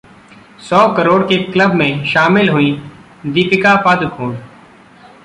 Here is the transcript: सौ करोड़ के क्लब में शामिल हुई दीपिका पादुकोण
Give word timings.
सौ 0.69 0.87
करोड़ 0.93 1.21
के 1.23 1.37
क्लब 1.43 1.73
में 1.73 2.05
शामिल 2.05 2.49
हुई 2.49 2.71
दीपिका 3.25 3.75
पादुकोण 3.75 4.35